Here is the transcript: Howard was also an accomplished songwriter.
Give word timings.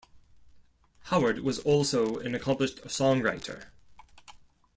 Howard 1.11 1.41
was 1.41 1.59
also 1.59 2.15
an 2.17 2.33
accomplished 2.33 2.81
songwriter. 2.85 3.65